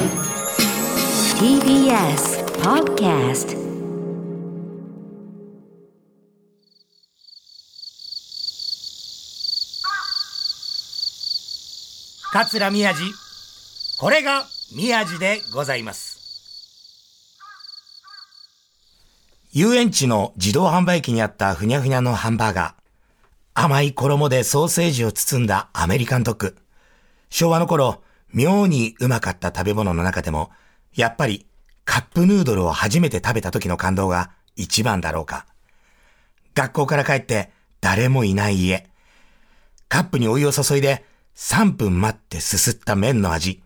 [0.00, 0.08] TBS
[2.62, 3.54] Podcast
[12.32, 13.02] 桂宮治。
[13.98, 16.18] これが宮治でございます。
[19.52, 22.72] 遊園地の自動販売機にあったふにゃふにゃのハンバーガー。
[23.52, 26.56] 甘い衣でソーセージを包んだアメリカンドッグ。
[27.28, 28.00] 昭和の頃
[28.32, 30.50] 妙にうまかった食べ物の中でも
[30.94, 31.46] やっぱり
[31.84, 35.46] カップヌードルを初めて食べた時の感動が一番だろうか
[36.54, 38.90] 学校から帰って誰もいない家
[39.88, 41.04] カップにお湯を注いで
[41.34, 43.62] 3分待ってすすった麺の味。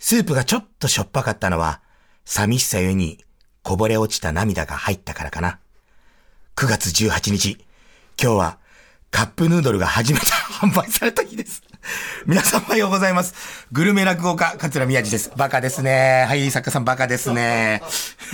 [0.00, 1.80] スープがちょっとしょっぱかったのは、
[2.24, 3.24] 寂しさゆえに
[3.62, 5.60] こぼれ落ちた涙が入ったからかな。
[6.56, 7.64] 9月18日、
[8.20, 8.58] 今日は
[9.10, 10.26] カップヌードルが初めて
[10.58, 11.62] 販売された日です。
[12.26, 13.34] 皆さんおはようございます。
[13.72, 15.32] グルメ落語家、桂宮治です。
[15.36, 16.24] バカですね。
[16.28, 17.82] はい、作家さんバカですね。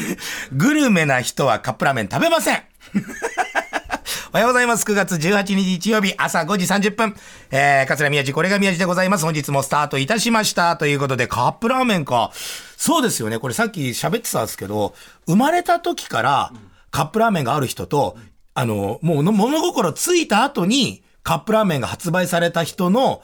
[0.52, 2.62] グルメな人はカップラーメン食べません。
[4.32, 4.84] おはようございます。
[4.84, 7.14] 9月18日日曜日朝5時30分。
[7.50, 9.24] えー、桂宮治、これが宮治でございます。
[9.24, 10.76] 本日もスタートいたしました。
[10.78, 12.30] ということで、カップラーメンか。
[12.78, 13.38] そうですよね。
[13.38, 14.94] これさっき喋ってたんですけど、
[15.26, 16.52] 生まれた時から
[16.90, 18.16] カップラーメンがある人と、
[18.54, 23.22] あの、もう物心ついた後にカップラーメンが発売された人の、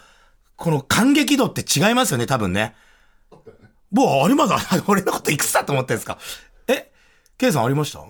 [0.59, 2.75] この感激度って違いますよね、多分ね。
[3.92, 4.55] もうあります
[4.87, 6.19] 俺のこといくつだと思ってんですか？
[6.67, 6.91] え
[7.39, 8.01] ?K さんありました？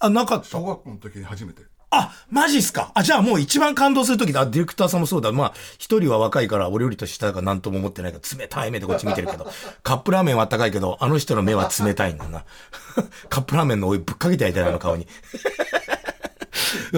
[0.00, 1.62] あ、なかった小学校の時に初めて。
[1.90, 2.92] あ、マジっすか？
[2.94, 4.46] あ、じゃあもう一番感動するときだ。
[4.46, 5.32] ディレクターさんもそうだ。
[5.32, 9.46] まあ、一人は若いから、俺よりと下だから何とも思ってないから、冷たい目でこっち見てるけど、
[9.82, 12.44] カップラーメンはあったかいけど、あの人の目は冷たいんだな。
[13.28, 15.06] カップラーメンのお湯ぶっかけてやりたいな、あの顔に。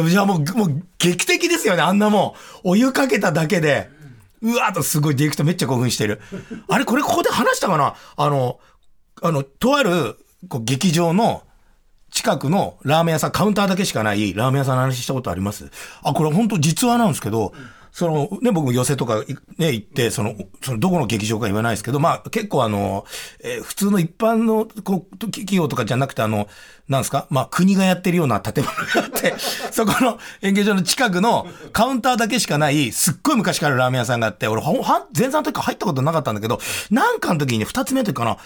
[0.08, 2.68] じゃあもう、もう劇的ですよね、あんなもん。
[2.70, 3.90] お湯かけただけで、
[4.42, 6.20] うわーとすごいディレクターめっちゃ興奮してる。
[6.68, 7.94] あれ、これここで話したかな？
[8.16, 8.60] あの、
[9.22, 10.18] あの、とある、
[10.48, 11.44] こう、劇場の、
[12.10, 15.70] 近くのラーメン屋さん、カウンターだけしかないラーメン屋さんの話したことあります？
[16.02, 17.54] あ、これ本当実話なんですけど、
[17.92, 19.22] その、ね、僕も寄席とか
[19.58, 23.04] ね、行って、その、その、どこの劇場か言わないですけど、まあ、結構あの、
[23.44, 26.48] えー普通の一般の、こう、企業とかじゃなくて、あの、
[26.88, 29.34] なんですかまあ、国がやってるような建物があって、
[29.70, 36.60] そこの演芸場の近くのカウンターだけしかない、すっごい昔からラーメン屋さんがあって、俺、ほん、は前座の時から入ったことなかったんだけど、
[36.90, 38.38] なんかの時にね、二つ目の時かな、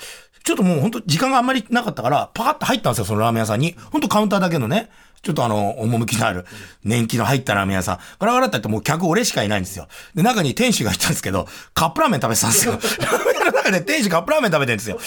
[0.43, 3.77] ちょっともう本当時間があんまりなかったから、パカッと入ったんですよ、そのラーメン屋さんに。
[3.93, 4.91] 本当カウンターだけのね、
[5.23, 6.47] ちょっとあの、趣のある、
[6.85, 7.99] 年季の入ったラーメン屋さん。
[8.19, 9.89] ガラガラってってもう客俺しかいないんですよ。
[10.15, 12.73] で、中に店主がいたんですけど、カップラーメン食べてたんですよ。
[12.73, 14.99] ラーメンの中で店主カップラーメン食べてるんですよ。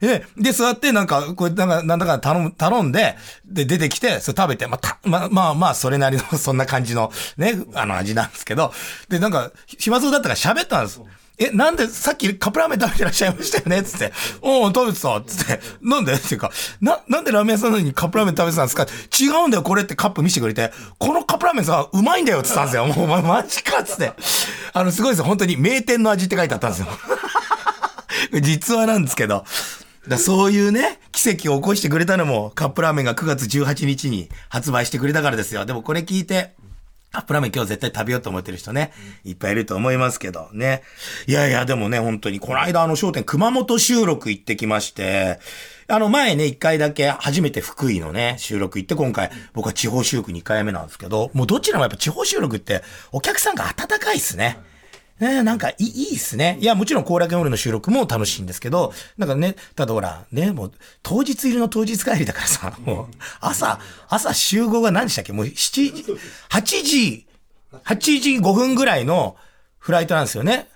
[0.00, 3.16] で、で、座ってなんか、こうなんか、なんだか頼む、頼んで、
[3.46, 8.72] で、出てきて、それ食べて、まあ、た、まあ、まあ、まあ、それなりの、そんな感じの、ね、あの味なんですけど、
[9.08, 11.00] で、なんか、暇そうだったから喋ったんです。
[11.36, 13.82] え、なんでさっきカップラーメン食べてらっしゃいましたよね？
[13.82, 14.12] つって。
[14.40, 15.60] お う食べてたつって。
[15.82, 16.12] なんで？
[16.14, 18.86] っていうか、な、なんでラーメン屋さんなのにカップラーメン食べてたんですか？
[19.20, 22.86] 違うんだよ、これってカップ見せてくれて、このカップラーメンさ、うまいんだよって言ったんですよ。
[22.86, 24.12] もう、ま、マジかっつって。
[24.72, 25.24] あの、すごいですよ。
[25.24, 26.86] 本当に名店の味って書いてあったんですよ。
[28.40, 29.44] 実話なんですけど。
[30.06, 35.64] だそういうね、奇跡を起こしてくれたのも、カップラーメンが9月18日に発売してくれたからですよ。
[35.64, 36.52] でもこれ聞いて、
[37.14, 38.92] カップラーメン今日絶対食べようと思ってる人ね、
[39.24, 40.82] いっぱいいると思いますけどね。
[41.28, 45.38] いやいや、でもね、本当に、この間あの商店熊本収録行ってきまして、
[45.86, 52.82] あの前ね、一回だけ初めて福井のね、収録行って、今回僕は地方収録2回目なんですけど、もうどちらもやっぱ地方収録って
[53.12, 54.58] お客さんが温かいっすね。
[55.20, 56.58] ねなんかいい、いいっすね。
[56.60, 65.32] いや、もちろん後楽園ホールの収録も楽しいんですけど、なんかね、ただほら、ね、もう、当日入りの当日帰りだからさ、もう、朝、朝集合が何でしたっけ？
[65.32, 66.04] もう7時、
[66.50, 67.26] 8時、
[67.84, 69.36] 8時5分ぐらいの
[69.78, 70.68] フライトなんですよね。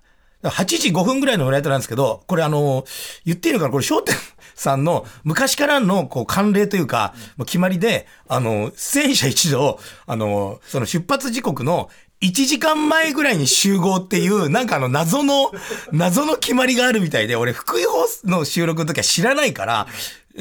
[0.42, 2.84] だから8時5分ぐらいのフライトなんですけど、これあの、
[3.24, 3.72] 言っていいのかな？
[3.72, 4.14] これ、商店
[4.54, 15.52] さんの昔からのこう慣例というか、もう決まりで、あの、出演者一同、あの、その出発時刻の1時間前ぐらいに集合っていう、なんかあの謎の、
[15.92, 19.86] 謎の決まりがあるみたいで、俺福井放送の収録の時は知らないから、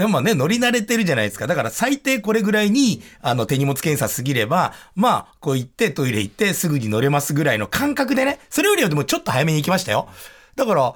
[0.08, 1.48] まあね、乗り慣れてるじゃないですか。
[1.48, 10.08] だから最低これぐらいに、あの、手荷物検査過ぎれば、まあ、こう行って、トイレ行って、すぐに乗れますぐらいの感覚でね、それよりはでもちょっと早めに行きましたよ。
[10.56, 10.94] だから、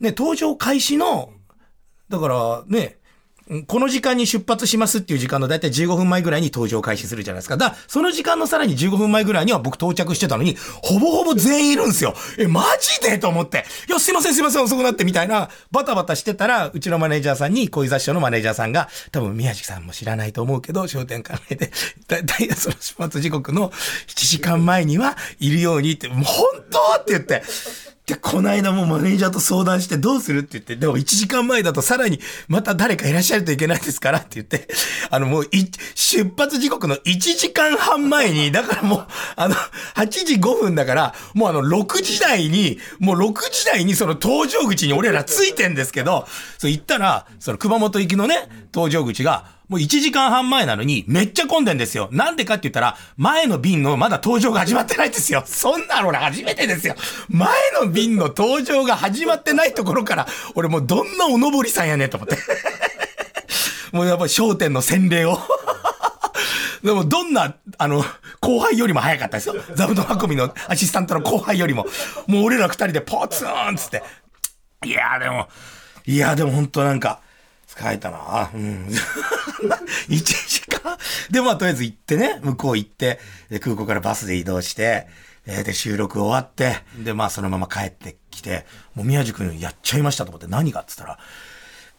[0.00, 1.32] ね、登場開始の、
[2.08, 2.98] だからね、
[3.66, 7.58] この時間に出発しますっていう時間のだいたい15分前ぐらいに登場開始するじゃないですか。
[7.58, 12.14] だから、その時間のさらに15分前ぐらいには僕到着してたのに、ほぼほぼ全員いるんですよ。
[12.38, 13.18] え、マジで？
[13.18, 13.66] と思って。
[13.88, 21.70] いや、すいませんすいません遅くなってみたいな、バタバタしてたら、うちのマネージャーさんに、小井雑所のマネージャーさんが、多分宮地さんも知らないと思うけど、商店考えて、
[22.08, 26.78] だいたいその出発時刻の7時間前にはいるようにって、もう本当？
[27.00, 27.42] って言って、
[28.06, 34.68] で、この間もマネージャーと相談してどうするって言って、でも1時間前だとさらにまた誰かいらっしゃるといけないですからって言って、
[35.10, 39.06] あのもうい出発時刻の1時間半前に、だからもう、
[39.36, 39.54] あの、
[39.94, 46.26] 8時5分だから、もうあの6時台に、もう6時台にその搭乗口に俺らついてんですけど、
[46.58, 52.08] そう言ったら、その熊本行きのね、搭乗口が、もう1時間半前なのに、めっちゃ混んでんですよ。
[52.12, 55.42] なんでかって言ったら、前の便のまだ搭乗が始まってないんですよ。
[55.46, 56.94] そんなの俺初めてですよ。
[57.30, 57.48] 前
[57.80, 62.36] の便の搭乗が始まってないところから、俺もうどんなおのぼりさんやねんと思って。
[63.92, 65.38] もうやっぱ商店の洗礼を。
[66.84, 68.04] でも、どんな、あの、
[68.40, 69.54] 後輩よりも早かったですよ。
[69.74, 71.86] 座布団運びのアシスタントの後輩よりも。
[72.26, 74.02] もう俺ら二人でポツンつって。
[74.84, 75.48] いやーでも、
[76.04, 77.20] いやーでも本当なんか、
[77.76, 78.50] 疲れたな。
[78.54, 78.86] うん。
[80.08, 80.96] 1時間。
[81.30, 83.18] で、まあ、とりあえず行ってね、向こう行って、
[83.50, 85.06] で空港からバスで移動して、
[85.46, 90.80] えーで、収録終わって、で、まあ、そのまま帰ってきて、もう宮地君やっちゃいましたと思って、何が？
[90.80, 91.18] っつったら、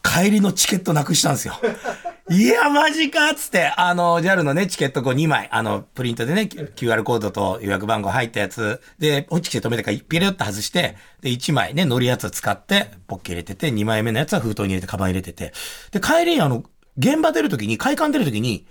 [0.06, 1.56] 帰りのチケットなくしたんですよ。
[2.30, 15.54] いや、マジかっつって、あの、JAL のね、チケットこう2枚、あの、プリントでね、QR コードと予約番号入ったやつ、で、落ちて止めてからピレッと外して、で、1枚ね、乗るやつを使って、ポッケ入れてて、2枚目のやつは封筒に入れて、カバン入れてて、
[15.92, 16.64] で、帰りにあの、
[16.98, 18.66] 現場出るときに、会館出るときに、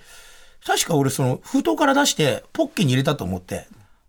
[0.66, 3.66] 確か俺その、封筒から出して、ポッケに入れたと思って、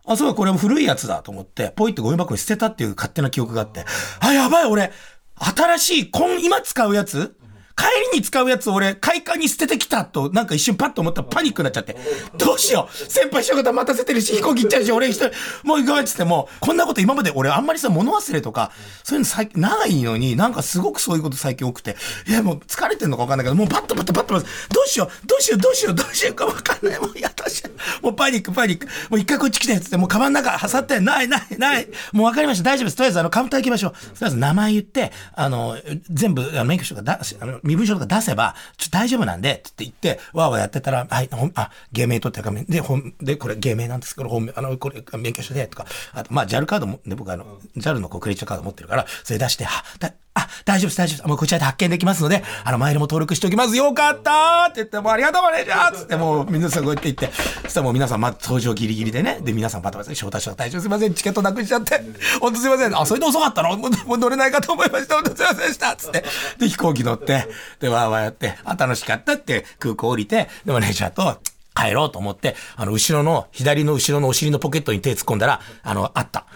[0.08, 3.86] あ、そうだ、これも古いやつだと思って、ポイってゴミ箱に捨てたっていう勝手な記憶があって、
[4.20, 4.92] あ、やばい、俺、
[5.38, 7.36] 新しい、今、今使うやつ？
[7.76, 7.84] 帰
[8.14, 11.98] りに使うやつ俺、快感に捨ててきたと、なんか一瞬パッと思ったらパニックになっちゃって、
[12.38, 15.32] どうしよう先輩師匠方待たせてるし、飛行機行っちゃうし、俺一人、
[15.64, 18.72] もう行くわっつっても、こんなこと今まで俺あんまりさ、物忘れとか、
[19.04, 27.00] そういうの最近ないのに、なんかすごくそういうこと最近多くて、いやもう疲れてんのかわかんないけど、もうパッとパッとパッとパッと、どうしようどうしようどうしようどうしようかわかんない。
[27.00, 27.70] もうやどうしよ
[28.02, 28.06] う。
[28.06, 28.86] もうパニックパニック。
[29.10, 31.88] もう一回こっち来たやつって、もうカバンの中挟って、ないないない。
[32.14, 32.64] もうわかりました。
[32.64, 32.96] 大丈夫です。
[32.96, 33.92] とりあえずあのカウンター行きましょう。
[33.92, 35.78] とりあえず名前言って、あの、
[36.10, 51.28] 全部、あの免許証とか出し、あの、身分証とか出せば、ちょ大丈夫なんで、って言って、わーわーやってたら、はい、ほんあ、芸名取って画面で、ほん、で、これ芸名なんですけど、本名、あの、これ、免許証で、とか、あと、まあ、JAL カードも、ね、僕あの、JAL のこうクレジットカード持ってるから、それ出して、は、だ、あ、大丈夫です、大丈夫です。
[51.28, 53.76] もうこちらで発見できますので、あの、マイルも登録しておきます。
[53.76, 57.32] よかったーって言って、もうありがとうマネージャーつって、もう皆さんこうやって言って、
[57.64, 60.88] そしたらもう皆さん、まず登場ギリギリでね、で、皆さんバタバタで招待した大丈夫す。
[60.88, 62.02] いません、チケットなくしちゃって、
[62.42, 63.00] ほんとすいません。
[63.00, 63.78] あ、それで遅かったの？
[63.78, 65.16] もう乗れないかと思いました。
[65.16, 65.96] ほんとすいませんでした。
[65.96, 66.26] つって、
[66.60, 67.48] で、飛行機乗って、
[67.80, 71.40] で、わーわーやって、あ、楽しかったって空港降りて、で、マネージャーと、
[71.76, 76.46] 帰ろうと思って、あの、後ろの、左の後ろのお尻のポケットに手突っ込んだら、あの、あった。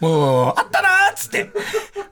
[0.00, 1.50] もう、あったなっつって。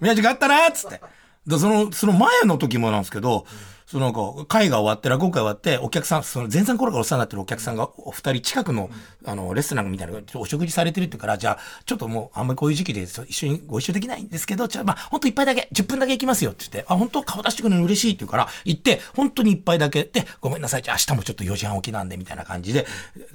[0.00, 1.00] 宮地があったなっつって。
[1.46, 3.46] で、その、その前の時もなんですけど、
[3.92, 8.88] そのなんか、会が終わって、落語会終わって、お客さん、その前山頃からお世話になってるお客さんが、お二人近くの、
[9.26, 22.86] あの、レストランみたいなのお食事されてるってから、じゃあ、ちょっともう、あんまりこういう時期で一緒にご一緒できないんですけど、じゃあ、まあ、ほんと一杯だけ、10分だけ行きますよって言って、あ、本当顔出してくれるの嬉しいって言うから、行って、本当に一杯だけ、で、ごめんなさい、じゃあ明日もちょっと4時半起きなんで、みたいな感じで、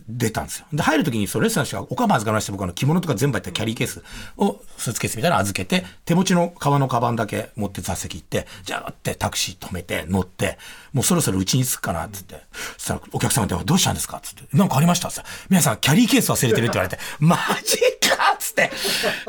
[0.09, 0.65] 出たんですよ。
[0.73, 4.01] で、入る時に、そのレストランの人が、おかま預からして僕あの着物とか全部入ったキャリーケース
[4.37, 10.46] を、スーツケースみたいなの預けて、手持ちの革のカバンだけ持って座席行って、じゃあってタクシー止めて乗って、
[10.93, 12.47] もうそろそろうちに着くかなって言って、
[12.77, 15.09] そしたらお客様ってどうしたんですかって言って、なんかありました？
[15.09, 17.77] って皆さんキャリーケース忘れてるって言われて、マジ
[18.07, 18.71] かっつって。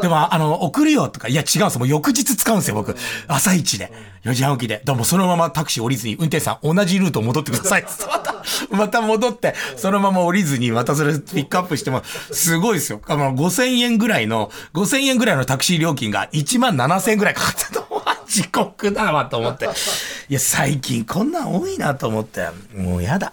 [0.01, 1.79] でも、あの、送るよとか、いや違うんですよ。
[1.81, 2.97] もう翌日使うんですよ、僕。
[3.27, 3.93] 朝一で。
[4.25, 4.83] 4時半起きで。
[4.85, 8.05] でもそのままタクシー降りずに、運転手さん同じルート戻ってくださいっつって。
[8.09, 8.35] また、
[8.77, 12.03] また戻って、そのまま降りずに、またそれピックアップしても、
[12.33, 13.01] すごいですよ。
[13.07, 17.88] あの、5000円ぐらいの、5000円ぐらいのタクシー料金が1万7000円ぐらいかかったと。
[18.29, 19.67] 地獄だわと思って。
[20.29, 22.47] いや、最近こんなん多いなと思って。
[22.75, 23.33] もうやだ。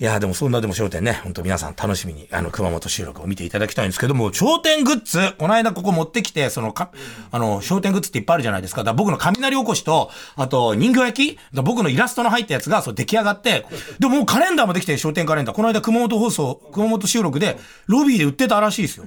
[0.00, 6.90] いや、でもそんなでも商店ね、本当皆さん楽しみに、あの、熊本収録を見ていただきたいんですけども、商店グッズ、この間ここ持ってきて、そのか、
[7.30, 8.82] あの、商店グッズっていっぱいあるじゃないですか。
[8.82, 13.66] だ僕の雷おこしと、あと人形焼き僕のイラストの入ったやつが、そう出来上がって、
[13.98, 15.56] でももうカレンダーもできて、商店カレンダー。
[15.56, 19.04] この間熊本放送、熊本収録で、ロビーで売ってたらしいですよ。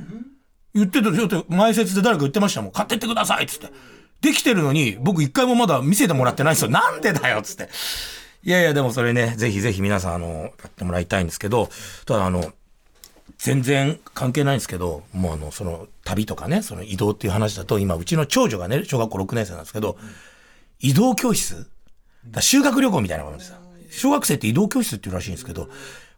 [0.76, 2.72] 言ってた、だって前説で誰か言ってましたもん。
[2.72, 3.74] 買ってってくださいっつって。
[4.24, 6.72] できてるのに、僕一回もまだ見せてもらってないんですよ。
[6.72, 7.70] なんでだよつって。
[8.44, 11.70] いやいや、でもそれね、ぜひぜひ皆さん、あの、やってもらいたいんですけど、
[12.06, 12.54] ただあの、
[13.38, 19.98] 全然関係ないんですけど、もうあの、その、旅とかね、その移動っていう話だと、今、うちの長女がね、小学校6年生なんですけど、
[20.80, 21.68] 移動教室
[22.26, 23.58] だ修学旅行みたいなものですよ。
[23.90, 25.70] 小学生って移動教室っていうらしいんですけど、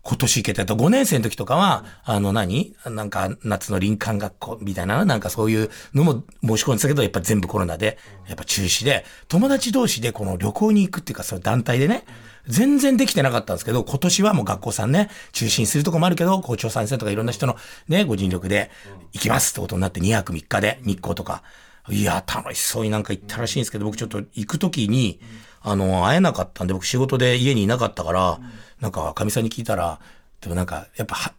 [0.08, 2.76] 今年行けたと5年生の時とかは、あの何？
[2.86, 7.98] なんか夏の林間学校みたいな、なんかそういうのも申し込んでたけど、やっぱ全部コロナで、
[8.28, 12.06] やっぱ中止で、友達同士でこの旅行に行くっていうか、その団体でね、
[12.48, 17.56] 全然できてなかったんですけど、今年はもう学校さんね、中心するとこもあるけど、校長先生とかいろんな人の
[17.88, 18.70] ね、ご尽力で
[19.14, 21.42] 行きますってことになって2泊3日で日光とか。
[21.90, 25.20] いや、楽しそうになんか行ったらしいんですけど、僕ちょっと行くときに、
[25.62, 28.40] あの、会えなかったんで、僕仕事で家にいなかったから、
[28.82, 30.00] なんか、かみさんに聞いたら、
[30.42, 31.34] でもなんか、やっぱ、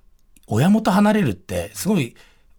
[0.46, 2.14] 親元離れるって、すごい、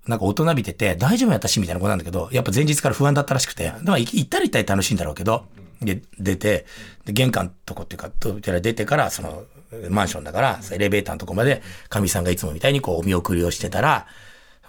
[0.08, 5.46] なんか大人びてて、大丈夫やったし、みたいなことなんだけど、やっぱ前日から不安だったらしくて、でも行ったら行ったら楽しいんだろうけど、
[5.82, 6.66] で、出て、
[7.06, 9.44] で、玄関とこっていうか、扉出てから、その、
[9.90, 14.08] マンションだから、エレベーターのとこまで、かみさんがいつもみたいにこう、お見送りをしてたら、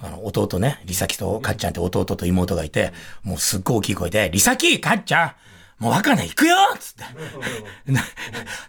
[0.01, 5.33] あの、弟ね、リサキとかっちゃんって弟と妹がいて、もうすっごい大きい声で、リサキかっちゃん
[5.79, 7.05] もう若菜行くよつって。
[7.93, 8.03] な、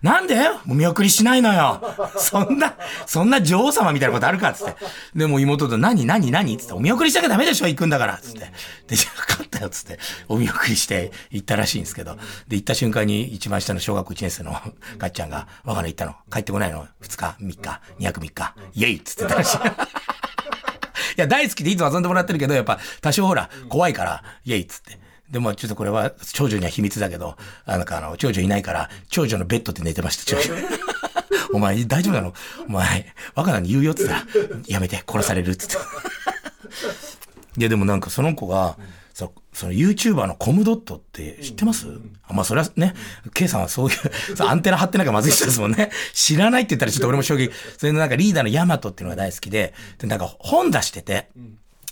[0.03, 0.35] なんで？
[0.65, 1.81] もう見送りしないのよ。
[2.17, 2.75] そんな、
[3.07, 4.53] そんな女王様みたいなことあるか？
[4.53, 4.75] つって。
[5.15, 6.57] で、も妹と何何何？
[6.57, 7.67] つって、お見送りしなきゃダメでしょ？
[7.67, 8.51] 行くんだからつって。
[8.87, 9.97] で、じゃあ分かったよつって、
[10.27, 12.15] お見送りして行ったらしいんですけど。
[12.47, 14.53] で、行った瞬間に一番下の小学1年生の
[14.99, 16.15] かっちゃんが、若菜行ったの？
[16.31, 18.55] 帰ってこないの ?2 日、3日、2泊3日？
[18.75, 19.57] イェイつってたらしい。
[19.57, 19.61] い
[21.17, 25.08] や、大好きでいつも遊んでもらってるけど、やっぱ多少ほら、怖いから、イェイっつって。
[25.31, 30.55] でもちょっとこれは長女には秘密だけど、あなんかあの、長女いないから、長女のベッドで寝てました、長女。
[31.53, 32.33] お前大丈夫なの？
[32.67, 34.25] お前、若菜に言うよっつったら、
[34.67, 35.75] やめて、殺されるっつって。
[37.57, 38.77] いや、でもなんかその子が、
[39.13, 41.87] そその YouTuber のコムドットって知ってます、
[42.23, 42.93] あまあそれはね、
[43.33, 45.91] K さんはそういう、アンテナ張ってなきゃまずい人ですもんね。
[46.13, 47.53] 知らないって言ったらちょっと俺も衝撃。
[47.77, 51.29] それのなんかリーダーのヤマトっていうのが大好きで、で、なんか本出してて、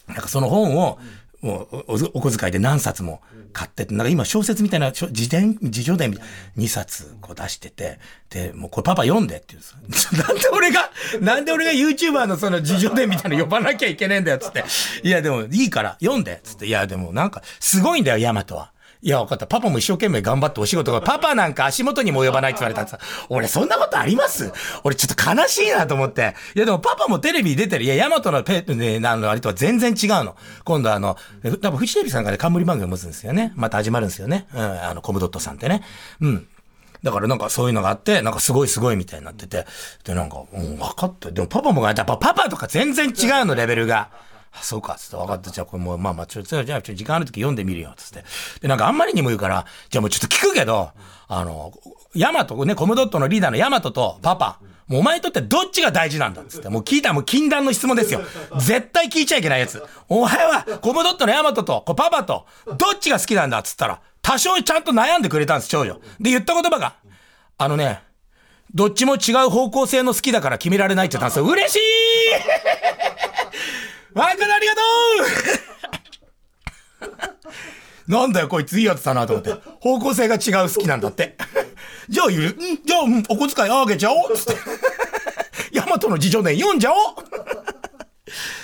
[0.08, 1.00] なんかその本を、
[1.42, 3.22] もうおおお小遣いで何冊も
[3.54, 6.26] 買ってて、なんか今小説みたいな、自伝、自助伝みたい
[6.56, 10.24] な2冊こう出してて、で、もうこれパパ読んでって言うんですよ。
[10.28, 10.92] なんで俺が、
[11.22, 14.64] なんで俺が YouTuber のその自助伝みたいなの呼ばなきゃいけねえんだよ、つって。
[15.04, 16.66] いや、でもいいから読んで、つって。
[16.66, 18.72] いや、でもなんか、すごいんだよ、ヤマトは。
[19.02, 19.46] いや、分かった。
[19.46, 23.00] パパも一生懸命頑張ってお仕事が、パパなんか足元にも及ばないって言われたらさ、
[23.30, 24.52] 俺そんなことあります？
[24.84, 26.36] 俺ちょっと悲しいなと思って。
[26.56, 27.86] いや、でもパパもテレビ出てる。
[27.86, 30.36] いや、ヤマトのペね、あの、あれとは全然違うの。
[30.64, 31.16] 今度あの、
[31.62, 33.54] 多分フジテレビさんがね、冠番組を持つんですよね。
[33.56, 34.48] また始まるんですよね。
[34.54, 35.84] うん、あの、コムドットさんってね。
[36.22, 36.48] うん。
[37.04, 39.68] だからなんかそういうのがあって、なんかすごいすごいみたいになってて、
[40.04, 41.30] で、なんか、うん、分かった。
[41.30, 44.10] でもパパもやっぱパパとか全然違うの、レベルが。
[44.62, 45.52] そうか、つって、分かった。
[45.52, 48.24] じゃあこれもう、まあまあ、ちょ、ちょ、じゃあ、ちょ、時間ある時読んでみるよ、つって。
[48.62, 50.92] で、なんかあんまりにも言うから、じゃあもうちょっと聞くけど、
[51.28, 51.74] あの、
[52.14, 56.70] ヤマト、ね、コムドットのリーダーのヤマトとパパ、もうお前にとってどっちが大事なんだっつって。
[56.70, 58.22] もう聞いたもう禁断の質問ですよ。
[58.58, 59.84] 絶対聞いちゃいけないやつ。
[60.08, 65.96] お前は、コムドットのヤマトと、パパと、どっちが好きなんだっつったら、多少ちゃんと悩んでくれたんです、長女。
[66.20, 66.96] で、言った言葉が、
[67.58, 68.02] あのね、
[68.74, 71.46] どっちも違う方向性の好きだから決められないって言ったんですよ。
[71.46, 71.80] 嬉しい
[74.18, 74.82] ワークありがと
[78.08, 79.54] うなんだよ、こいついいやつだなと思って。
[79.80, 81.38] 方向性が違う好きなんだって。
[82.10, 84.60] じゃあ、ゆる、んじゃあ、お小遣いあげちゃおうつって。
[85.72, 86.98] ヤマトの自助伝読んじゃおう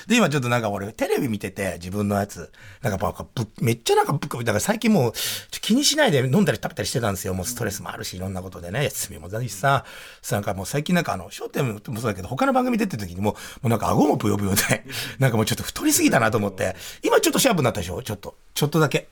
[0.07, 2.51] で、今ちょっとなんか俺、テレビ見てて、自分のやつ。
[2.81, 5.13] なんかやっぱぶ、めっちゃなんかぶっかぶだから最近もう、
[5.61, 7.33] 気にしないで飲んだり食べたりしてたんですよ。
[7.33, 8.83] もうストレスもあるし、いろんなことでね。
[8.85, 9.85] 休みもないしさ。
[10.31, 14.85] なんかもう最近なんかあの、商店もそうだけど、他の番組出てる時にも、もうなんか顎もブヨブヨで、
[15.19, 18.03] なんかもうちょっと太りすぎたなと思って、今ちょっとシャープになったでしょ？
[18.03, 18.35] ちょっと。
[18.53, 19.07] ちょっとだけ。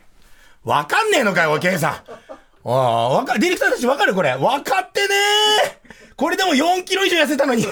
[0.64, 1.92] わかんねえのかよ、おけい、さん。
[1.94, 4.32] ああ、わか、ディレクターたちわかるこれ。
[4.36, 7.66] わかってねーこれでも4キロ以上痩せたのに。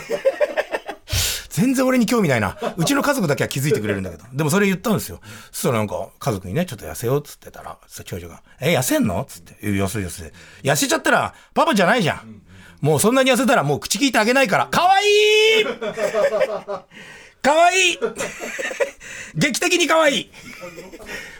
[1.59, 2.57] 全然俺に興味ないな。
[2.77, 4.23] うちの家族だけは気づいてくれるんだけど。
[4.31, 5.19] でもそれ言ったんですよ。
[5.51, 9.25] そしたらなんか、家族にね、ちょっと痩せようっつってたら、さ長女が、え、痩せんの？
[9.27, 9.55] つって。
[9.61, 10.31] 痩せ痩せ。
[10.63, 12.41] 痩せちゃったら、パパじゃないじゃん。
[12.79, 14.67] もうそんなに痩せたらもう口聞いてあげないから。
[14.67, 15.03] かわい
[15.61, 15.65] い
[17.41, 17.99] かわいい
[19.35, 20.31] 劇的にかわいい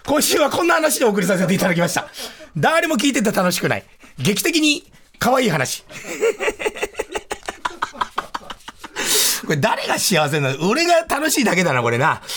[0.05, 2.09] 今週はこんな話でお送りさせていただきました。
[2.57, 3.85] 誰も聞いてて楽しくない。
[4.17, 5.85] 劇的に可愛い話。
[9.49, 10.69] これ誰が幸せなの？
[10.69, 12.21] 俺が楽しいだけだな、これな。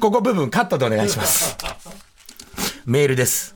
[0.00, 1.54] ここ部分カットでお願いします。
[2.86, 3.54] メールです。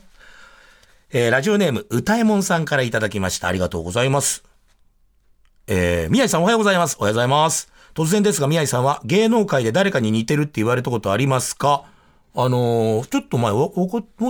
[1.13, 3.49] えーラジオネーム、歌えもんさんからいただきました。
[3.49, 4.45] ありがとうございます。
[5.67, 6.99] えー宮井さんおはようございます。
[6.99, 7.73] おはようございます。
[7.95, 11.85] 突然ですが、宮井さんは芸能界で誰かに似てるって言われたことありますか？
[12.37, 13.73] あのーちょっと前、もう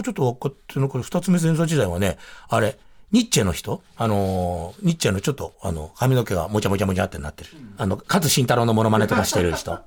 [0.04, 0.88] ちょっと分かってるの？
[0.88, 2.78] これ二つ目前座時代はね、あれ、
[3.10, 3.82] ニッチェの人？
[3.96, 7.50] あのーニッチェのちょっと、あの、髪の毛がもちゃもちゃもちゃってなってる。
[7.78, 9.78] あの、勝慎太郎のモノマネとかしてる人。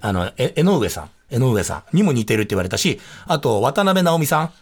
[0.00, 1.10] あの、え、江上さん。
[1.30, 4.52] 江上さんにも似てるって言われたし、あと、渡辺直美さん。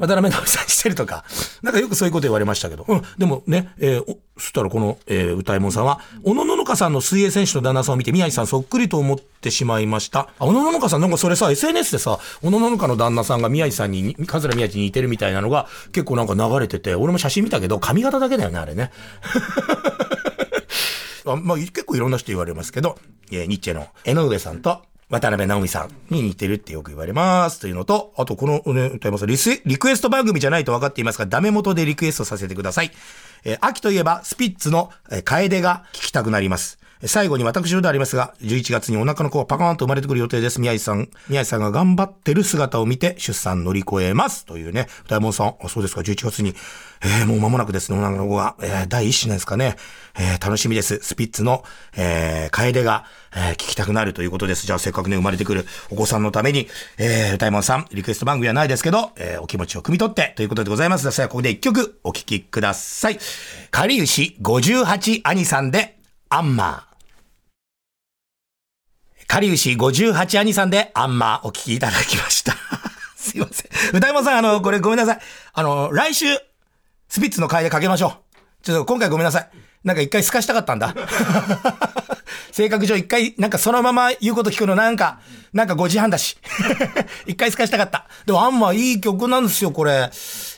[0.00, 1.24] 渡辺直美さんしてるとか、
[1.62, 10.30] なんかよくそういうこと言われましたけど、うん、でもね、えーそしたらこの、えー歌いもんさんは、小野ののかさんの水泳選手の旦那さんを見て、宮治さんそっくりと思ってしまいました。
[10.38, 18.92] あ小野ののかさんなんかそれさ、SNS でさ、小野ののかの旦那さんが宮治さんに、桂宮治に似てるみたいなのが結構なんか流れてて、俺も写真見たけど、髪型だけだよね、あれね。
[21.26, 22.98] あまあ、結構いろんな人言われますけど、
[23.30, 32.92] えーニッチェの江上さんと渡辺直美さんに似てるってよく言われますというのと、あとこのね、歌いますリスリクエスト番組じゃないと分かっていますが、ダメ元でリクエストさせてください。
[33.44, 36.78] えー秋といえばスピッツの、えー楓が聴きたくなります。
[37.04, 40.60] 最後に私事でありますが、11月にお腹の子がパカーンと生まれてくる予定です。
[40.60, 44.44] 宮治さん、宮治さんが頑張ってる姿を見て出産乗り越えます。
[44.44, 46.54] というね、歌いもんさん、そうですか、11月に、
[47.02, 49.76] えーもう間もなくですね、お腹の子が、えー第一子なんですかね。
[50.18, 50.98] えー楽しみです。
[51.02, 51.64] スピッツの、
[51.96, 54.66] えー、楓が、えー聞きたくなるということです。
[54.66, 61.10] じゃあ、せっかくね、生まれてくるお子さんのために、えー、歌いもんさん、リクエスト番組はないですけど、えーお気持ちを汲み取って、ということでございます。
[61.10, 63.18] さあ、ここで一曲お聴きください。
[63.70, 65.96] かりゆし58兄さんで、
[66.28, 66.89] アンマー。
[69.30, 72.56] かりゆし58兄さんで、アンマーお聴きいただきました。
[73.14, 73.96] すいません。
[73.96, 75.18] 歌いもんさん、あの、これごめんなさい。
[75.52, 76.26] あの、来週、
[77.08, 78.38] スピッツの楓かけましょう。
[78.64, 79.50] ちょっと今回ごめんなさい。
[79.84, 80.92] なんか一回透かしたかったんだ。
[82.50, 85.20] 性格上一回、なんかそのまま言うこと聞くのなんか、
[85.52, 86.36] なんか5時半だし。
[87.24, 88.08] 一回透かしたかった。
[88.26, 90.10] でもあんまいい曲なんですよ、これ。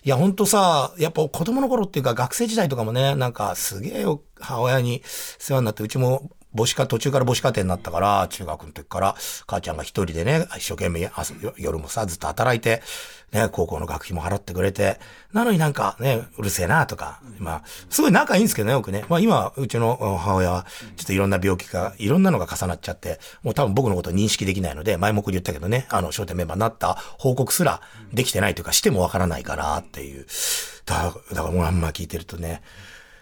[0.03, 9.15] いや、ほんとさ、やっぱ子供の頃っていうか学生時代とかもね、なんかすげえよ母親に世話になって、うちも母子家、途中から母子家庭になったから、中学の時から、
[9.47, 11.11] 母ちゃんが一人でね、一生懸命
[11.57, 12.83] 夜もさ、ずっと働いて、
[13.33, 15.01] ね、高校の学費も払ってくれて、
[15.33, 19.05] なのになんかね、うるせえなとか、まあ、すごい仲いいんですけどね、よくね。
[19.09, 20.67] まあ今、うちの母親は、
[20.97, 27.81] ちょっといろんな病気が、いろんなのが重なっちゃって、もう多分僕のこと認識できないので、前もくり言ったけどね、あの、商店メンバーになった報告すら
[28.13, 30.27] できてないというか、してもわからないからっていう。
[30.85, 32.63] だから、だからもうあんま聞いてるとね、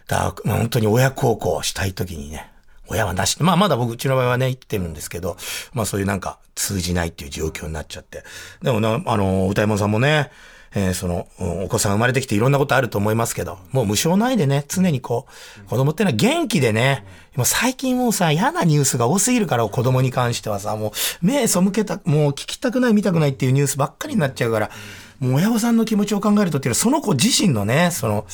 [0.09, 2.50] だから、本当に親孝行したい時にね、
[2.91, 3.41] 親はなし。
[3.43, 5.37] まあまだ僕、うちの場合はね、生きてるんですけど、
[5.73, 8.25] まあそういうなんか通じないっていう状況になっちゃって。
[8.63, 10.31] でもな、あの、歌いもんさんもね、
[10.73, 11.27] えーその、
[11.65, 15.27] お子さん生まれてきていろんなことあると思いますけど、もう無償ないでね、常にこ
[15.65, 17.05] う、子供ってのは元気でね、
[17.35, 20.93] もう最近もうさ、嫌なニュースが多すぎるから、子供に関してはさ、も
[21.23, 24.71] う目背けた、もう聞きたくない、見たくないっていうニュースばっかりになっちゃうから、
[25.19, 28.27] もう親御さんの気持ちを考えるとっていうのは、その子自身のね、その、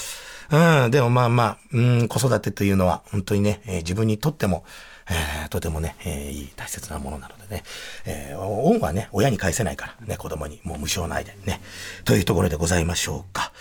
[0.50, 4.64] うん、でもまあまあ、うん、子育てというのは本当にね、えー自分にとっても、
[5.08, 7.62] えーとてもね、えーいい大切なものなのでね、
[8.04, 11.60] えー恩はね、親に返せないから、ね、子供にもう無償ないでね、
[12.04, 13.52] というところでございましょうか。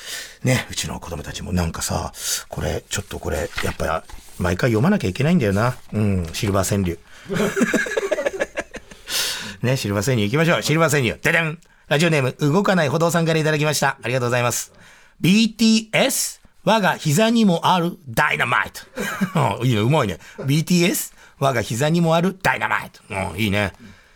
[0.43, 2.11] ね、うちの子供たちもなんかさ、
[2.49, 5.75] これ、ちょっとこれ、やっぱり、毎回読まなきゃいけないんだよな。
[5.93, 6.99] うん、シルバー川柳。
[9.63, 10.63] ね、シルバー川柳行きましょう。
[10.63, 11.17] シルバー川柳。
[11.21, 13.97] ででんラジオネーム、動かない歩道さんからいただきました。
[14.01, 14.73] ありがとうございます。
[15.21, 19.63] BTS、我が膝にもあるダイナマイト。
[19.63, 20.17] いいね、うまいね。
[20.39, 23.01] BTS、我が膝にもあるダイナマイト。
[23.09, 23.71] うん、いいね。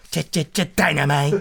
[0.10, 1.38] チェチェチェダイナマイト。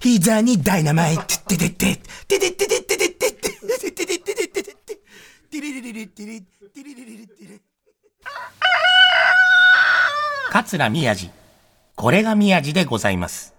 [0.00, 1.22] 膝にダイナマイト。
[1.22, 1.96] ててて、
[2.28, 4.98] ててててててててててててててててて
[5.50, 6.46] テリリリリテリテ
[6.84, 7.60] リリリリテリ
[10.50, 11.30] 桂宮治。
[11.96, 13.54] これが宮治でございます。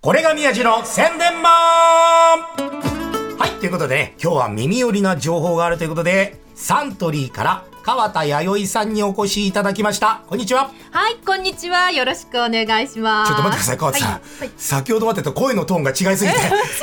[0.00, 2.36] これが宮治の宣伝マ
[2.88, 2.91] ン
[3.38, 10.22] はい、ということでね、今日は耳寄りな情報があるということで、サントリーから川田弥生さんにお越しいただきました。
[10.28, 10.70] こんにちは。
[10.90, 11.90] はい、こんにちは。
[11.90, 13.32] よろしくお願いします。
[13.32, 14.08] ちょっと待ってください、川田さん。
[14.12, 16.38] はいはい先ほどまでと声のトーンが違いすぎて、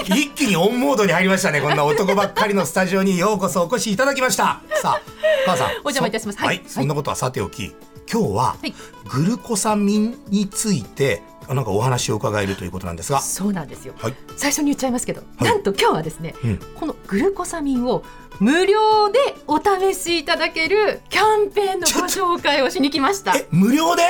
[0.06, 1.62] 一気にオンモードに入りましたね。
[1.62, 4.62] こんな男ばっかりのスタジオにようこそお越しいただきました。
[4.82, 5.02] さあ、
[5.46, 5.72] 川田さん。
[5.86, 7.74] お邪魔いたしますそは、はいいそんなことはさておき、
[8.12, 8.74] 今日ははい
[9.08, 11.22] グルコサミンについて、
[11.54, 13.22] なんかお話を伺えるということなんですが。
[13.22, 13.94] そうなんですよ。
[13.98, 14.14] はい。
[14.38, 18.04] 最初に言っちゃいますけど、いなんと今日はですね、うんこのグルコサミンを
[18.40, 23.36] 無料でお試しいただけるキャンペーンのご紹介をしに来ました。
[23.36, 24.04] え、無料で？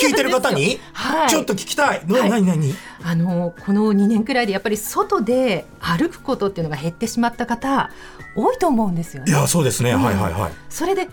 [0.00, 0.78] 聞いてる方に？
[0.92, 2.06] はいちょっと聞きたい。
[2.06, 7.90] な、はいなになにあのこの2年くらいでやっぱり外で歩くことっていうのが減ってしまった方
[8.36, 9.32] 多いと思うんですよね。
[9.32, 9.92] いや、そうですね。
[9.92, 10.52] うんはいはいはい。
[10.68, 11.08] それでい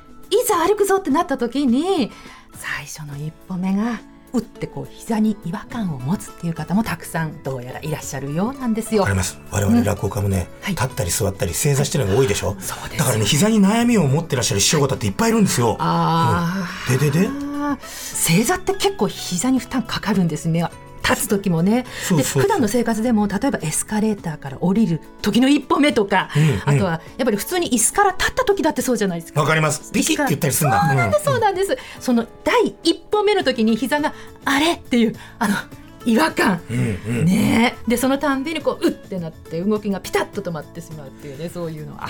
[0.48, 2.12] ざ歩くぞってなった時に
[2.54, 4.00] 最初の一歩目が
[4.32, 9.18] 打ってこう膝に違和感を持つっていう方もたくさんどうやらいらっしゃるようなんですよわかり。
[9.18, 9.40] ます。
[9.52, 12.56] 我々落語家もね、はい立ったり座ったり正座してるのが多いでしょ？
[12.60, 15.76] そうですだからね、膝に悩みを持ってらっしゃる師匠方っていっぱいいるんですよ。
[15.80, 17.28] あででで？
[17.28, 20.66] あ、正座って結構膝に負担かかるんですね。
[21.10, 29.42] 立つ時もねで普段の生活でも例えばエスカレーターから降りる時の一歩目とか、うんあとはやっぱり普通に椅子から立った時だってそうじゃないですか。
[29.42, 29.92] わかります。
[29.92, 30.82] ピキって言ったりするんだ。
[30.82, 31.78] そうなんです、そうなんです。
[32.00, 34.14] その第一歩目の時に膝が
[34.46, 35.56] あれっていうあの
[36.06, 37.26] 違和感、うんうん。
[37.26, 42.08] ねえでそのたんびにこううってなって動きがピタッと止まってしまうっていうねそういうのあ。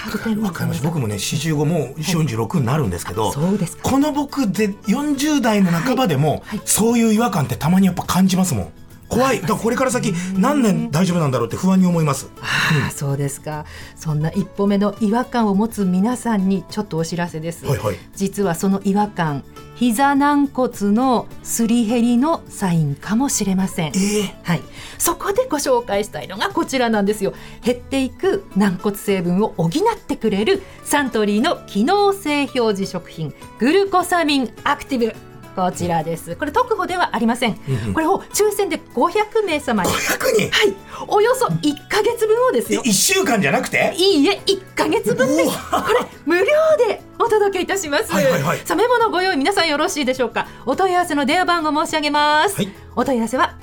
[0.84, 8.72] 僕もね、45もう46になるんですけど、そうですかこの僕で40代の半ばでも、はいそういう違和感ってたまにやっぱ感じますもん。
[9.10, 9.42] 怖い。
[9.42, 12.30] だこれから先何年大丈夫なんだろうって不安に思います。
[12.42, 13.66] ああそうですか。
[13.96, 17.96] そんな一歩目の違和感を持つ皆さんにちょっとお知らせです、はいはい。
[18.16, 19.44] 実はその違和感
[19.76, 23.94] 膝軟骨のすり減りのサインかもしれません。
[23.96, 24.62] ええはい、
[24.98, 27.34] そこでご紹介したいのがこちらなんですよ。
[27.64, 29.72] 減っていく軟骨成分を補っ
[30.06, 35.29] てくれるサントリーの機能性表示食品グルコサミンアクティブ
[35.60, 36.36] こちらです。
[36.36, 37.56] これ特保ではありません。
[37.94, 39.90] これを抽選で500名様に。
[39.90, 39.94] 500
[40.36, 40.50] 人？
[40.52, 40.76] はい。
[41.08, 42.82] およそ1ヶ月分をですよ。
[42.84, 43.94] 1週間じゃなくて？
[43.98, 45.52] いいえ1ヶ月分です。
[45.70, 46.46] これ無料
[46.88, 48.60] でお届けいたします、はいはいはい。
[48.60, 50.48] さあメモのご用意皆さんよろしいでしょうか？
[50.66, 52.70] お問い合わせの電話番号申し上げます、はい。
[52.96, 53.58] お問い合わせは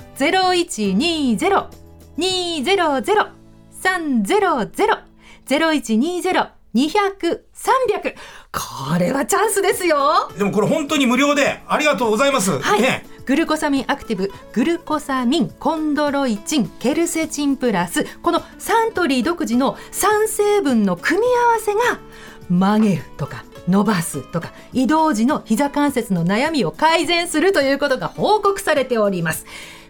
[6.77, 8.15] 0120-200-300 0120-200-300
[8.53, 12.59] これはチャンスですよでもこれ本当に無料でありがとうございます。
[12.59, 13.05] はい、ね。
[13.25, 22.01] グルコサミンアクティブグルコサミンコンドロイチンケルセチンプラスこのサントリー独自の3成分の組み合わせが
[22.49, 29.45] 曲げるとか伸ばすとか移動時の膝関節の悩みを改善するということが報告されております。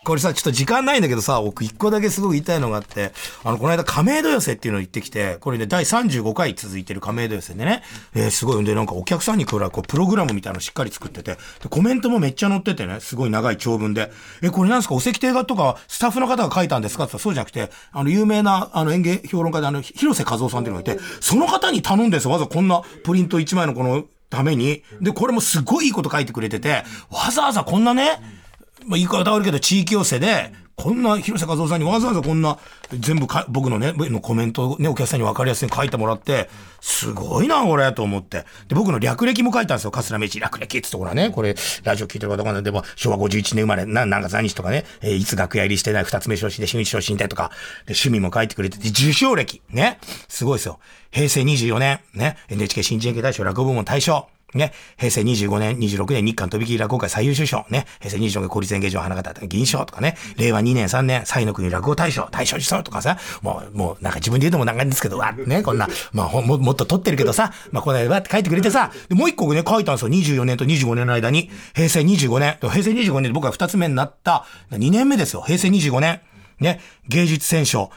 [0.04, 3.12] これさ、ちょっと時間ないんだけどさ、僕一個だけすごく言いたいのがあって、
[3.44, 7.84] あの、この間亀戸寄せっていうのを行ってきて、これね、第35回続いてる亀戸寄せでね、
[8.16, 8.62] えーすごい。
[8.62, 14.12] んで、なんかお客さんに来るこう、プログラムみたいなのしっかり作ってて、でコメントもめっちゃ載っててね、すごい長い長文で、
[14.42, 17.04] え、これなんですか、お石亭画とか、スタッフの方が書いたんですか？
[17.04, 24.82] ってっそうじゃなくて、あの、有名な、あの、演芸評論家で、あの、広瀬和夫さんっていうのがいて、その方に頼んです、わざこんなプリント1枚のこの、ために。
[25.02, 28.41] で、これもすごいいいこと書いてくれてて、わざわざこんなね、
[28.86, 32.58] まあ、言い方悪いけど、地域寄せで、こんな広瀬和夫さんにわざわざこんな、
[32.92, 38.46] 全部か僕のね、のコメントをね、お客さんに分かりやすいに書いてもらって、すごいな、これ、と思って。
[38.68, 39.92] で、僕の略歴も書いたんですよ。
[39.92, 42.64] 桂明治略歴ってところはね、これ、ラジオ聞いてる方わかんない。
[42.64, 47.52] でも、昭和51年生まれ、な何月何日とかね、えーいつ楽屋入りしてない、二つ目昇進で、新一昇進でとか、
[47.86, 50.80] で、趣味も書いてくれてて、受賞歴、ね、すごいですよ。
[51.12, 54.30] 平成24年、ね、NHK 新人演芸大賞落語部門大賞。
[54.54, 70.10] ね、平成25年、26年日韓飛び切り落語会最優秀賞、ね、平成24年公立演芸場花形銀賞とかね、令和2年3年、西の国落語大賞、大賞受賞とかさ、もう、もう、なんか自分で言うのもなんかですけど、わね、こんな、まあ、ほももっと撮ってるけどさ、まあ、この間わって書いてくれてさ、でもう一個ね、書いたんですよ。
[70.10, 75.42] 24年と25年の間に、平成25年、平成25年で僕は2つ目になった、2年目ですよ。
[75.42, 76.22] 平成25年、
[76.60, 77.90] ね、芸術選奨、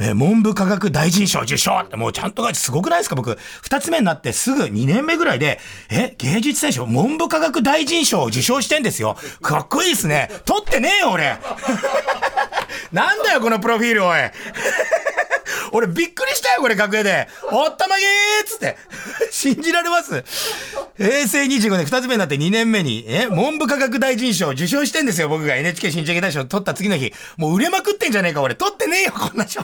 [0.00, 3.14] え文部科学大臣賞受賞ってもうちゃんと書いてすごくないですか？
[3.14, 3.36] 僕。
[3.60, 9.16] 二つ目になってすぐ2年目ぐらいで、え、芸術選奨文部科学大臣賞を受賞してんですよ。
[9.42, 10.30] かっこいいですね。
[10.46, 11.36] 取ってねえよ俺。
[12.90, 14.18] なんだよこのプロフィールおい。
[15.74, 17.28] 俺びっくりしたよこれ楽屋で。
[17.50, 18.06] おったまげー
[18.44, 18.76] っつって。
[19.30, 20.24] 信じられます？
[20.96, 27.12] 平成25年二つ目になって2年目に、え、文部科学大臣賞受賞してんですよ僕が NHK 新人芸大賞取った次の日。
[27.36, 28.54] もう売れまくってんじゃねえか俺。
[28.54, 29.60] 取ってねえよこんな賞。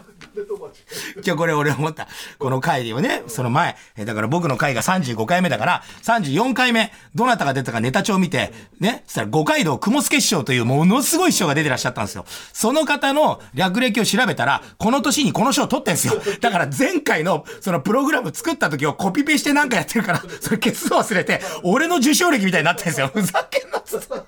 [1.24, 2.08] 今日これ俺思った。
[2.38, 12.24] この回をね、その前、えだから僕の回が35回目だから、34回目、どなたが出たかネタ帳を見て、ね、そしたら五街道雲助師匠というものすごい師匠が出てらっしゃったんですよ。
[12.52, 16.14] その方の略歴を調べたら、この年にこの賞を取ってんですよ。
[16.40, 23.10] だから前回のそのプログラム作った時をコピペしてなんかやってるから、それ消すの忘れて、俺の受賞歴みたいになってんですよ。
[23.12, 24.06] ふざけんなっつって。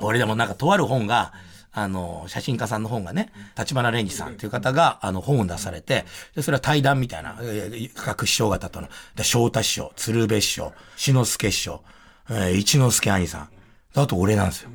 [0.00, 1.32] 俺でもなんかとある本が、
[1.74, 6.04] あの、写真家さんの本がね、立花蓮司さんっていう方が、あの、本を出されて、
[6.34, 11.82] で、それは対談みたいな、えー各師匠方との、で翔太師匠、鶴瓶師匠、志の輔師匠、
[12.28, 13.48] えー一之輔兄さん、
[13.94, 14.70] あと俺なんですよ。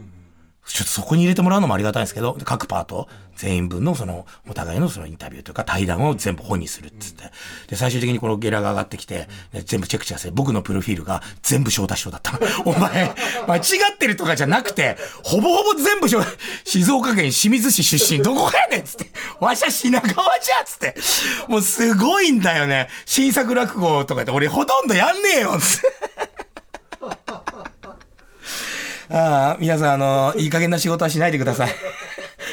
[0.68, 7.32] ちょっとそこに入れてもらうのもありがたいんですけど、各パート、全員分のその、お互いのそのインタビューというか対談を全部本にするっつって。
[7.68, 9.30] で、最終的にこのゲラが上がってきて、
[9.66, 10.32] 全部チェックしてください。
[10.32, 12.38] 僕のプロフィールが全部翔太師匠だった。
[12.66, 13.16] お前、
[13.48, 13.60] 間違
[13.94, 19.12] ってるとかじゃなくて、ほぼほぼ全部翔太静岡県清水市出身、どこやねんっつって。
[19.40, 20.96] わしゃ品川じゃっつって。
[21.48, 22.90] もうすごいんだよね。
[23.06, 26.37] 新作落語とかって俺ほとんどやんねえよっつって。
[29.10, 31.70] ああ、皆さん、あの、いい加減な仕事はしないでください。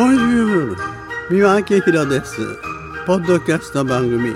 [0.08, 0.78] ンジュール
[1.30, 2.38] 三輪明宏です
[3.06, 4.36] ポッドキャスト番組